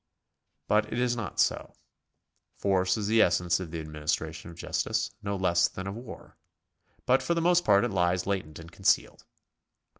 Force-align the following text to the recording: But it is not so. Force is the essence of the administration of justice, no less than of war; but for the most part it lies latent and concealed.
But 0.67 0.91
it 0.91 0.97
is 0.97 1.15
not 1.15 1.39
so. 1.39 1.75
Force 2.57 2.97
is 2.97 3.05
the 3.05 3.21
essence 3.21 3.59
of 3.59 3.69
the 3.69 3.79
administration 3.79 4.49
of 4.49 4.57
justice, 4.57 5.11
no 5.21 5.35
less 5.35 5.67
than 5.67 5.85
of 5.85 5.93
war; 5.93 6.39
but 7.05 7.21
for 7.21 7.35
the 7.35 7.39
most 7.39 7.63
part 7.63 7.83
it 7.83 7.91
lies 7.91 8.25
latent 8.25 8.57
and 8.57 8.71
concealed. 8.71 9.25